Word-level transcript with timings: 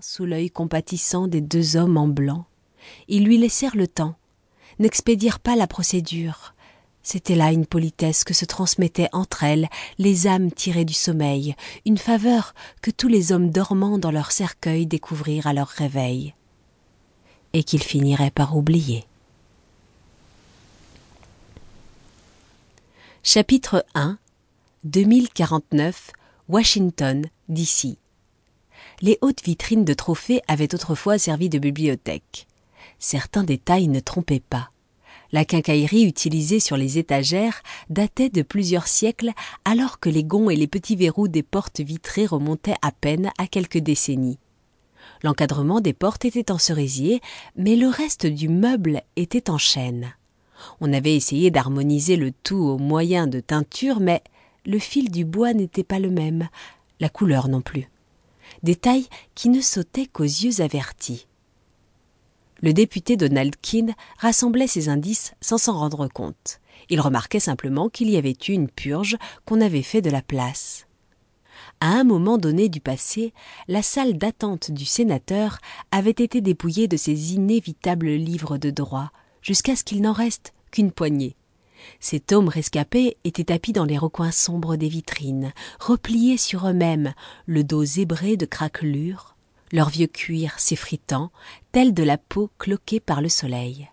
sous 0.00 0.24
l'œil 0.24 0.50
compatissant 0.50 1.28
des 1.28 1.40
deux 1.40 1.76
hommes 1.76 1.96
en 1.96 2.08
blanc. 2.08 2.46
Ils 3.08 3.24
lui 3.24 3.38
laissèrent 3.38 3.76
le 3.76 3.86
temps, 3.86 4.16
n'expédièrent 4.78 5.40
pas 5.40 5.56
la 5.56 5.66
procédure. 5.66 6.54
C'était 7.02 7.34
là 7.34 7.52
une 7.52 7.66
politesse 7.66 8.24
que 8.24 8.34
se 8.34 8.44
transmettaient 8.44 9.08
entre 9.12 9.44
elles 9.44 9.68
les 9.98 10.26
âmes 10.26 10.50
tirées 10.50 10.84
du 10.84 10.94
sommeil, 10.94 11.54
une 11.86 11.98
faveur 11.98 12.54
que 12.82 12.90
tous 12.90 13.08
les 13.08 13.32
hommes 13.32 13.50
dormants 13.50 13.98
dans 13.98 14.10
leur 14.10 14.32
cercueil 14.32 14.86
découvrirent 14.86 15.46
à 15.46 15.52
leur 15.52 15.68
réveil, 15.68 16.34
et 17.52 17.62
qu'ils 17.62 17.82
finiraient 17.82 18.30
par 18.30 18.56
oublier. 18.56 19.04
Chapitre 23.22 23.84
1 23.94 24.18
2049 24.84 26.10
Washington, 26.48 27.26
D.C. 27.48 27.98
Les 29.00 29.18
hautes 29.20 29.44
vitrines 29.44 29.84
de 29.84 29.94
trophées 29.94 30.40
avaient 30.48 30.74
autrefois 30.74 31.18
servi 31.18 31.48
de 31.48 31.58
bibliothèque. 31.58 32.46
Certains 32.98 33.44
détails 33.44 33.88
ne 33.88 34.00
trompaient 34.00 34.40
pas. 34.40 34.70
La 35.30 35.44
quincaillerie 35.44 36.04
utilisée 36.04 36.58
sur 36.58 36.76
les 36.76 36.98
étagères 36.98 37.62
datait 37.90 38.30
de 38.30 38.42
plusieurs 38.42 38.86
siècles 38.86 39.32
alors 39.64 40.00
que 40.00 40.08
les 40.08 40.24
gonds 40.24 40.48
et 40.48 40.56
les 40.56 40.66
petits 40.66 40.96
verrous 40.96 41.28
des 41.28 41.42
portes 41.42 41.80
vitrées 41.80 42.26
remontaient 42.26 42.76
à 42.80 42.92
peine 42.92 43.30
à 43.36 43.46
quelques 43.46 43.78
décennies. 43.78 44.38
L'encadrement 45.22 45.80
des 45.80 45.92
portes 45.92 46.24
était 46.24 46.50
en 46.50 46.58
cerisier, 46.58 47.20
mais 47.56 47.76
le 47.76 47.88
reste 47.88 48.26
du 48.26 48.48
meuble 48.48 49.02
était 49.16 49.50
en 49.50 49.58
chêne. 49.58 50.14
On 50.80 50.92
avait 50.92 51.14
essayé 51.14 51.50
d'harmoniser 51.50 52.16
le 52.16 52.32
tout 52.32 52.56
au 52.56 52.78
moyen 52.78 53.26
de 53.26 53.40
teinture, 53.40 54.00
mais 54.00 54.22
le 54.64 54.78
fil 54.78 55.10
du 55.10 55.24
bois 55.24 55.52
n'était 55.52 55.84
pas 55.84 55.98
le 55.98 56.10
même, 56.10 56.48
la 57.00 57.08
couleur 57.08 57.48
non 57.48 57.60
plus. 57.60 57.88
Détail 58.62 59.06
qui 59.34 59.48
ne 59.48 59.60
sautait 59.60 60.06
qu'aux 60.06 60.24
yeux 60.24 60.60
avertis. 60.60 61.26
Le 62.60 62.72
député 62.72 63.16
Donald 63.16 63.54
Keane 63.62 63.94
rassemblait 64.18 64.66
ces 64.66 64.88
indices 64.88 65.32
sans 65.40 65.58
s'en 65.58 65.78
rendre 65.78 66.08
compte. 66.08 66.60
Il 66.88 67.00
remarquait 67.00 67.40
simplement 67.40 67.88
qu'il 67.88 68.10
y 68.10 68.16
avait 68.16 68.36
eu 68.48 68.52
une 68.52 68.68
purge 68.68 69.16
qu'on 69.44 69.60
avait 69.60 69.82
fait 69.82 70.02
de 70.02 70.10
la 70.10 70.22
place. 70.22 70.86
À 71.80 71.88
un 71.88 72.02
moment 72.02 72.38
donné 72.38 72.68
du 72.68 72.80
passé, 72.80 73.32
la 73.68 73.82
salle 73.82 74.18
d'attente 74.18 74.72
du 74.72 74.84
sénateur 74.84 75.58
avait 75.92 76.10
été 76.10 76.40
dépouillée 76.40 76.88
de 76.88 76.96
ses 76.96 77.34
inévitables 77.34 78.10
livres 78.10 78.58
de 78.58 78.70
droit, 78.70 79.12
jusqu'à 79.42 79.76
ce 79.76 79.84
qu'il 79.84 80.02
n'en 80.02 80.12
reste 80.12 80.52
qu'une 80.72 80.90
poignée. 80.90 81.37
Ces 82.00 82.20
tomes 82.20 82.48
rescapés 82.48 83.16
étaient 83.24 83.44
tapis 83.44 83.72
dans 83.72 83.84
les 83.84 83.98
recoins 83.98 84.30
sombres 84.30 84.76
des 84.76 84.88
vitrines, 84.88 85.52
repliés 85.80 86.36
sur 86.36 86.66
eux-mêmes, 86.66 87.14
le 87.46 87.64
dos 87.64 87.84
zébré 87.84 88.36
de 88.36 88.46
craquelures, 88.46 89.36
leur 89.72 89.88
vieux 89.88 90.06
cuir 90.06 90.58
s'effritant, 90.58 91.30
tel 91.72 91.94
de 91.94 92.02
la 92.02 92.18
peau 92.18 92.50
cloquée 92.58 93.00
par 93.00 93.20
le 93.20 93.28
soleil. 93.28 93.88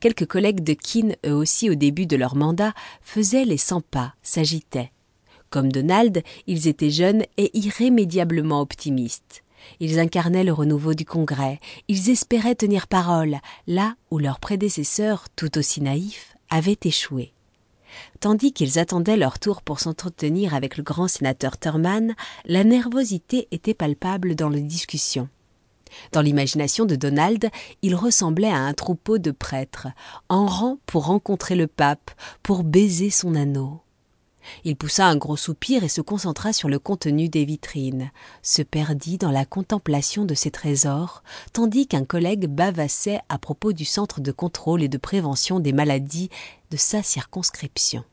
Quelques 0.00 0.26
collègues 0.26 0.64
de 0.64 0.74
Keane, 0.74 1.14
eux 1.26 1.34
aussi 1.34 1.70
au 1.70 1.74
début 1.74 2.06
de 2.06 2.16
leur 2.16 2.34
mandat, 2.34 2.74
faisaient 3.02 3.44
les 3.44 3.56
cent 3.56 3.80
pas, 3.80 4.14
s'agitaient. 4.22 4.90
Comme 5.48 5.70
Donald, 5.70 6.22
ils 6.46 6.66
étaient 6.66 6.90
jeunes 6.90 7.24
et 7.36 7.56
irrémédiablement 7.56 8.60
optimistes. 8.60 9.44
Ils 9.78 10.00
incarnaient 10.00 10.42
le 10.42 10.52
renouveau 10.52 10.94
du 10.94 11.04
Congrès, 11.04 11.60
ils 11.86 12.10
espéraient 12.10 12.56
tenir 12.56 12.88
parole, 12.88 13.38
là 13.68 13.94
où 14.10 14.18
leurs 14.18 14.40
prédécesseurs, 14.40 15.26
tout 15.36 15.56
aussi 15.56 15.80
naïfs, 15.80 16.36
avaient 16.52 16.78
échoué. 16.84 17.32
Tandis 18.20 18.52
qu'ils 18.52 18.78
attendaient 18.78 19.16
leur 19.16 19.38
tour 19.38 19.62
pour 19.62 19.80
s'entretenir 19.80 20.54
avec 20.54 20.76
le 20.76 20.82
grand 20.82 21.08
sénateur 21.08 21.58
Thurman, 21.58 22.14
la 22.44 22.62
nervosité 22.62 23.48
était 23.50 23.74
palpable 23.74 24.34
dans 24.34 24.48
les 24.48 24.60
discussions. 24.60 25.28
Dans 26.12 26.20
l'imagination 26.20 26.84
de 26.84 26.94
Donald, 26.94 27.50
il 27.82 27.94
ressemblait 27.94 28.50
à 28.50 28.58
un 28.58 28.72
troupeau 28.74 29.18
de 29.18 29.30
prêtres, 29.30 29.88
en 30.28 30.46
rang 30.46 30.78
pour 30.86 31.06
rencontrer 31.06 31.54
le 31.54 31.66
pape, 31.66 32.10
pour 32.42 32.64
baiser 32.64 33.10
son 33.10 33.34
anneau. 33.34 33.80
Il 34.64 34.76
poussa 34.76 35.06
un 35.06 35.16
gros 35.16 35.36
soupir 35.36 35.84
et 35.84 35.88
se 35.88 36.00
concentra 36.00 36.52
sur 36.52 36.68
le 36.68 36.78
contenu 36.78 37.28
des 37.28 37.44
vitrines, 37.44 38.10
se 38.42 38.62
perdit 38.62 39.18
dans 39.18 39.30
la 39.30 39.44
contemplation 39.44 40.24
de 40.24 40.34
ses 40.34 40.50
trésors, 40.50 41.22
tandis 41.52 41.86
qu'un 41.86 42.04
collègue 42.04 42.46
bavassait 42.46 43.20
à 43.28 43.38
propos 43.38 43.72
du 43.72 43.84
centre 43.84 44.20
de 44.20 44.32
contrôle 44.32 44.82
et 44.82 44.88
de 44.88 44.98
prévention 44.98 45.60
des 45.60 45.72
maladies 45.72 46.30
de 46.70 46.76
sa 46.76 47.02
circonscription. 47.02 48.04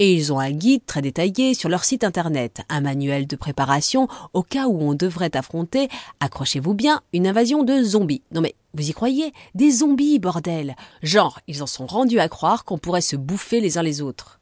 Et 0.00 0.14
ils 0.14 0.32
ont 0.32 0.38
un 0.38 0.50
guide 0.50 0.86
très 0.86 1.02
détaillé 1.02 1.52
sur 1.52 1.68
leur 1.68 1.84
site 1.84 2.04
internet, 2.04 2.62
un 2.70 2.80
manuel 2.80 3.26
de 3.26 3.36
préparation 3.36 4.08
au 4.32 4.42
cas 4.42 4.66
où 4.66 4.80
on 4.80 4.94
devrait 4.94 5.36
affronter, 5.36 5.88
accrochez-vous 6.20 6.72
bien, 6.72 7.02
une 7.12 7.26
invasion 7.26 7.64
de 7.64 7.82
zombies. 7.82 8.22
Non 8.32 8.40
mais, 8.40 8.54
vous 8.72 8.88
y 8.88 8.94
croyez? 8.94 9.34
Des 9.54 9.70
zombies, 9.70 10.18
bordel 10.18 10.74
Genre, 11.02 11.38
ils 11.48 11.62
en 11.62 11.66
sont 11.66 11.86
rendus 11.86 12.18
à 12.18 12.30
croire 12.30 12.64
qu'on 12.64 12.78
pourrait 12.78 13.02
se 13.02 13.16
bouffer 13.16 13.60
les 13.60 13.76
uns 13.76 13.82
les 13.82 14.00
autres. 14.00 14.39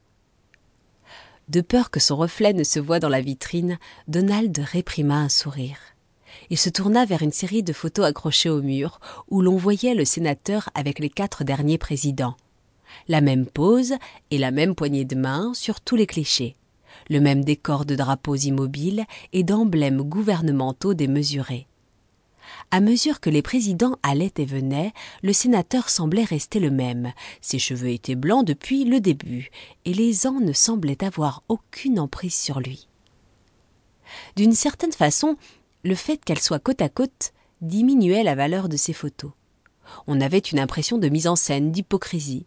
De 1.48 1.62
peur 1.62 1.90
que 1.90 2.00
son 2.00 2.16
reflet 2.16 2.52
ne 2.52 2.64
se 2.64 2.78
voie 2.78 3.00
dans 3.00 3.08
la 3.08 3.22
vitrine, 3.22 3.78
Donald 4.06 4.58
réprima 4.58 5.16
un 5.16 5.30
sourire. 5.30 5.78
Il 6.50 6.58
se 6.58 6.68
tourna 6.68 7.06
vers 7.06 7.22
une 7.22 7.32
série 7.32 7.62
de 7.62 7.72
photos 7.72 8.04
accrochées 8.04 8.50
au 8.50 8.60
mur, 8.60 9.00
où 9.28 9.40
l'on 9.40 9.56
voyait 9.56 9.94
le 9.94 10.04
sénateur 10.04 10.68
avec 10.74 10.98
les 10.98 11.08
quatre 11.08 11.44
derniers 11.44 11.78
présidents. 11.78 12.36
La 13.08 13.22
même 13.22 13.46
pose 13.46 13.94
et 14.30 14.38
la 14.38 14.50
même 14.50 14.74
poignée 14.74 15.06
de 15.06 15.16
main 15.16 15.52
sur 15.54 15.80
tous 15.80 15.96
les 15.96 16.06
clichés. 16.06 16.56
Le 17.08 17.20
même 17.20 17.44
décor 17.44 17.86
de 17.86 17.94
drapeaux 17.94 18.36
immobiles 18.36 19.04
et 19.32 19.42
d'emblèmes 19.42 20.02
gouvernementaux 20.02 20.92
démesurés. 20.92 21.66
À 22.70 22.80
mesure 22.80 23.20
que 23.20 23.30
les 23.30 23.42
présidents 23.42 23.96
allaient 24.02 24.32
et 24.36 24.44
venaient, 24.44 24.92
le 25.22 25.32
sénateur 25.32 25.88
semblait 25.88 26.24
rester 26.24 26.60
le 26.60 26.70
même. 26.70 27.12
Ses 27.40 27.58
cheveux 27.58 27.90
étaient 27.90 28.14
blancs 28.14 28.44
depuis 28.44 28.84
le 28.84 29.00
début, 29.00 29.50
et 29.84 29.94
les 29.94 30.26
ans 30.26 30.40
ne 30.40 30.52
semblaient 30.52 31.04
avoir 31.04 31.42
aucune 31.48 31.98
emprise 31.98 32.34
sur 32.34 32.60
lui. 32.60 32.88
D'une 34.36 34.54
certaine 34.54 34.92
façon, 34.92 35.36
le 35.84 35.94
fait 35.94 36.24
qu'elles 36.24 36.40
soient 36.40 36.58
côte 36.58 36.82
à 36.82 36.88
côte 36.88 37.32
diminuait 37.60 38.22
la 38.22 38.34
valeur 38.34 38.68
de 38.68 38.76
ces 38.76 38.92
photos. 38.92 39.32
On 40.06 40.20
avait 40.20 40.38
une 40.38 40.58
impression 40.58 40.98
de 40.98 41.08
mise 41.08 41.26
en 41.26 41.36
scène, 41.36 41.72
d'hypocrisie. 41.72 42.46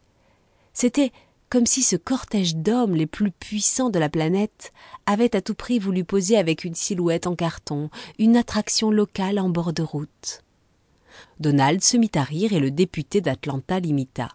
C'était 0.73 1.11
comme 1.51 1.65
si 1.65 1.83
ce 1.83 1.97
cortège 1.97 2.55
d'hommes 2.55 2.95
les 2.95 3.05
plus 3.05 3.29
puissants 3.29 3.89
de 3.89 3.99
la 3.99 4.07
planète 4.07 4.71
avait 5.05 5.35
à 5.35 5.41
tout 5.41 5.53
prix 5.53 5.79
voulu 5.79 6.05
poser 6.05 6.37
avec 6.37 6.63
une 6.63 6.75
silhouette 6.75 7.27
en 7.27 7.35
carton, 7.35 7.89
une 8.17 8.37
attraction 8.37 8.89
locale 8.89 9.37
en 9.37 9.49
bord 9.49 9.73
de 9.73 9.83
route. 9.83 10.43
Donald 11.41 11.83
se 11.83 11.97
mit 11.97 12.11
à 12.15 12.23
rire 12.23 12.53
et 12.53 12.61
le 12.61 12.71
député 12.71 13.19
d'Atlanta 13.19 13.81
l'imita. 13.81 14.29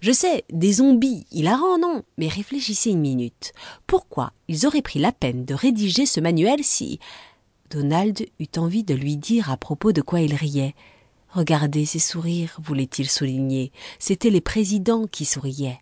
Je 0.00 0.12
sais, 0.12 0.44
des 0.50 0.74
zombies, 0.74 1.26
hilarant, 1.30 1.78
non, 1.78 2.02
mais 2.18 2.28
réfléchissez 2.28 2.90
une 2.90 3.00
minute. 3.00 3.54
Pourquoi 3.86 4.34
ils 4.46 4.66
auraient 4.66 4.82
pris 4.82 4.98
la 4.98 5.12
peine 5.12 5.46
de 5.46 5.54
rédiger 5.54 6.04
ce 6.04 6.20
manuel 6.20 6.62
si. 6.62 7.00
Donald 7.70 8.20
eut 8.38 8.58
envie 8.58 8.84
de 8.84 8.94
lui 8.94 9.16
dire 9.16 9.50
à 9.50 9.56
propos 9.56 9.92
de 9.92 10.02
quoi 10.02 10.20
il 10.20 10.34
riait. 10.34 10.74
Regardez 11.30 11.86
ces 11.86 11.98
sourires, 11.98 12.58
voulait-il 12.62 13.08
souligner. 13.08 13.72
C'étaient 13.98 14.28
les 14.28 14.42
présidents 14.42 15.06
qui 15.06 15.24
souriaient. 15.24 15.80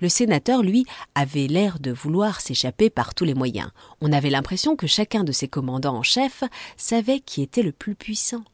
Le 0.00 0.08
sénateur, 0.08 0.62
lui, 0.62 0.84
avait 1.14 1.46
l'air 1.46 1.78
de 1.78 1.90
vouloir 1.90 2.40
s'échapper 2.40 2.90
par 2.90 3.14
tous 3.14 3.24
les 3.24 3.34
moyens. 3.34 3.70
On 4.00 4.12
avait 4.12 4.30
l'impression 4.30 4.76
que 4.76 4.86
chacun 4.86 5.24
de 5.24 5.32
ses 5.32 5.48
commandants 5.48 5.96
en 5.96 6.02
chef 6.02 6.44
savait 6.76 7.20
qui 7.20 7.42
était 7.42 7.62
le 7.62 7.72
plus 7.72 7.94
puissant, 7.94 8.44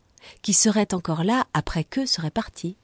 qui 0.42 0.52
serait 0.52 0.94
encore 0.94 1.24
là 1.24 1.46
après 1.54 1.84
qu'eux 1.84 2.06
seraient 2.06 2.30
partis. 2.30 2.76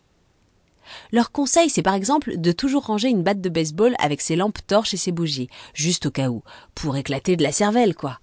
Leur 1.13 1.33
conseil, 1.33 1.69
c'est 1.69 1.83
par 1.83 1.95
exemple 1.95 2.39
de 2.39 2.53
toujours 2.53 2.87
ranger 2.87 3.09
une 3.09 3.23
batte 3.23 3.41
de 3.41 3.49
baseball 3.49 3.95
avec 3.99 4.21
ses 4.21 4.37
lampes 4.37 4.67
torches 4.67 4.95
et 4.95 4.99
ses 4.99 5.13
bougies, 5.13 5.49
juste 5.75 6.07
au 6.07 6.11
cas 6.11 6.31
où, 6.31 6.43
pour 6.75 6.97
éclater 6.97 7.37
de 7.37 7.43
la 7.43 7.53
cervelle, 7.53 7.95
quoi. 7.95 8.21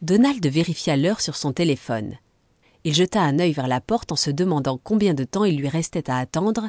Donald 0.00 0.46
vérifia 0.46 0.96
l'heure 0.96 1.20
sur 1.20 1.36
son 1.36 1.52
téléphone. 1.52 2.16
Il 2.84 2.94
jeta 2.94 3.20
un 3.20 3.38
œil 3.38 3.52
vers 3.52 3.66
la 3.68 3.80
porte 3.80 4.12
en 4.12 4.16
se 4.16 4.30
demandant 4.30 4.78
combien 4.82 5.12
de 5.12 5.24
temps 5.24 5.44
il 5.44 5.58
lui 5.58 5.68
restait 5.68 6.08
à 6.08 6.18
attendre 6.18 6.68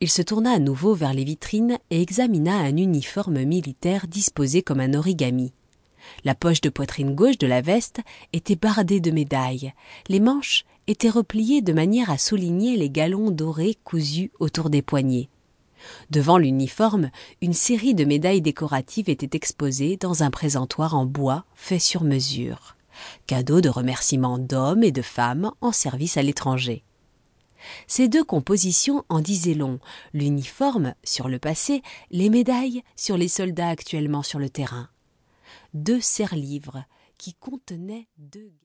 il 0.00 0.10
se 0.10 0.22
tourna 0.22 0.52
à 0.52 0.58
nouveau 0.58 0.94
vers 0.94 1.14
les 1.14 1.24
vitrines 1.24 1.78
et 1.90 2.02
examina 2.02 2.56
un 2.56 2.76
uniforme 2.76 3.42
militaire 3.44 4.06
disposé 4.06 4.62
comme 4.62 4.80
un 4.80 4.94
origami. 4.94 5.52
La 6.24 6.34
poche 6.34 6.60
de 6.60 6.68
poitrine 6.68 7.14
gauche 7.14 7.38
de 7.38 7.46
la 7.46 7.62
veste 7.62 8.00
était 8.32 8.56
bardée 8.56 9.00
de 9.00 9.10
médailles. 9.10 9.72
Les 10.08 10.20
manches 10.20 10.64
étaient 10.86 11.10
repliées 11.10 11.62
de 11.62 11.72
manière 11.72 12.10
à 12.10 12.18
souligner 12.18 12.76
les 12.76 12.90
galons 12.90 13.30
dorés 13.30 13.76
cousus 13.84 14.30
autour 14.38 14.70
des 14.70 14.82
poignets. 14.82 15.28
Devant 16.10 16.38
l'uniforme, 16.38 17.10
une 17.40 17.52
série 17.52 17.94
de 17.94 18.04
médailles 18.04 18.42
décoratives 18.42 19.08
était 19.08 19.36
exposée 19.36 19.96
dans 19.96 20.22
un 20.22 20.30
présentoir 20.30 20.94
en 20.94 21.06
bois 21.06 21.44
fait 21.54 21.78
sur 21.78 22.04
mesure. 22.04 22.76
Cadeau 23.26 23.60
de 23.60 23.68
remerciements 23.68 24.38
d'hommes 24.38 24.82
et 24.82 24.92
de 24.92 25.02
femmes 25.02 25.52
en 25.60 25.72
service 25.72 26.16
à 26.16 26.22
l'étranger. 26.22 26.82
Ces 27.86 28.08
deux 28.08 28.24
compositions 28.24 29.04
en 29.08 29.20
disaient 29.20 29.54
long, 29.54 29.78
l'uniforme 30.12 30.94
sur 31.04 31.28
le 31.28 31.38
passé, 31.38 31.82
les 32.10 32.30
médailles 32.30 32.82
sur 32.96 33.16
les 33.16 33.28
soldats 33.28 33.68
actuellement 33.68 34.22
sur 34.22 34.38
le 34.38 34.50
terrain. 34.50 34.88
Deux 35.74 36.00
serre-livres 36.00 36.84
qui 37.18 37.34
contenaient 37.34 38.08
deux 38.18 38.50